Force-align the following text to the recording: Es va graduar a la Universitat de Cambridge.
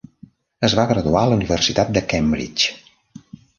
Es 0.67 0.75
va 0.79 0.85
graduar 0.91 1.21
a 1.21 1.29
la 1.33 1.37
Universitat 1.41 1.93
de 1.99 2.05
Cambridge. 2.15 2.75